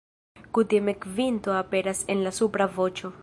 [0.57, 3.15] Kutime kvinto aperas en la supra voĉo.